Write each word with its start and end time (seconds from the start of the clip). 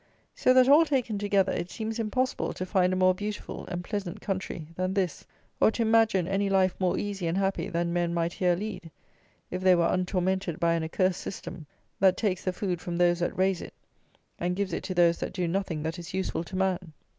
So 0.33 0.51
that, 0.55 0.67
all 0.67 0.83
taken 0.83 1.19
together, 1.19 1.51
it 1.51 1.69
seems 1.69 1.99
impossible 1.99 2.53
to 2.53 2.65
find 2.65 2.91
a 2.91 2.95
more 2.95 3.13
beautiful 3.13 3.67
and 3.67 3.83
pleasant 3.83 4.19
country 4.19 4.65
than 4.75 4.95
this, 4.95 5.23
or 5.59 5.69
to 5.69 5.83
imagine 5.83 6.27
any 6.27 6.49
life 6.49 6.75
more 6.79 6.97
easy 6.97 7.27
and 7.27 7.37
happy 7.37 7.69
than 7.69 7.93
men 7.93 8.11
might 8.11 8.33
here 8.33 8.55
lead, 8.55 8.89
if 9.51 9.61
they 9.61 9.75
were 9.75 9.85
untormented 9.93 10.59
by 10.59 10.73
an 10.73 10.81
accursed 10.83 11.21
system 11.21 11.67
that 11.99 12.17
takes 12.17 12.43
the 12.43 12.51
food 12.51 12.81
from 12.81 12.97
those 12.97 13.19
that 13.19 13.37
raise 13.37 13.61
it, 13.61 13.75
and 14.39 14.55
gives 14.55 14.73
it 14.73 14.81
to 14.85 14.95
those 14.95 15.19
that 15.19 15.33
do 15.33 15.47
nothing 15.47 15.83
that 15.83 15.99
is 15.99 16.15
useful 16.15 16.43
to 16.45 16.55
man. 16.55 16.93